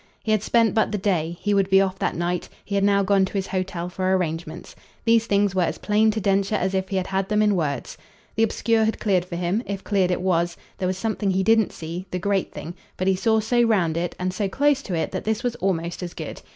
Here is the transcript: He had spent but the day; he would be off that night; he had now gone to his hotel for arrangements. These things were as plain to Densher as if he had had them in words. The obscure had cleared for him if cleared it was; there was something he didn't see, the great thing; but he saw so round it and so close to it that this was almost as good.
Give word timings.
He 0.23 0.31
had 0.31 0.41
spent 0.41 0.73
but 0.73 0.91
the 0.91 0.97
day; 0.97 1.37
he 1.39 1.53
would 1.53 1.69
be 1.69 1.79
off 1.79 1.99
that 1.99 2.15
night; 2.15 2.49
he 2.65 2.73
had 2.73 2.83
now 2.83 3.03
gone 3.03 3.23
to 3.25 3.33
his 3.33 3.45
hotel 3.45 3.87
for 3.87 4.11
arrangements. 4.17 4.75
These 5.05 5.27
things 5.27 5.53
were 5.53 5.61
as 5.61 5.77
plain 5.77 6.09
to 6.09 6.19
Densher 6.19 6.55
as 6.55 6.73
if 6.73 6.89
he 6.89 6.95
had 6.95 7.05
had 7.05 7.29
them 7.29 7.43
in 7.43 7.55
words. 7.55 7.99
The 8.35 8.41
obscure 8.41 8.85
had 8.85 8.99
cleared 8.99 9.25
for 9.25 9.35
him 9.35 9.61
if 9.67 9.83
cleared 9.83 10.09
it 10.09 10.21
was; 10.21 10.57
there 10.79 10.87
was 10.87 10.97
something 10.97 11.29
he 11.29 11.43
didn't 11.43 11.71
see, 11.71 12.07
the 12.09 12.17
great 12.17 12.51
thing; 12.51 12.73
but 12.97 13.07
he 13.07 13.15
saw 13.15 13.39
so 13.39 13.61
round 13.61 13.95
it 13.95 14.15
and 14.17 14.33
so 14.33 14.49
close 14.49 14.81
to 14.81 14.95
it 14.95 15.11
that 15.11 15.23
this 15.23 15.43
was 15.43 15.53
almost 15.57 16.01
as 16.01 16.15
good. 16.15 16.41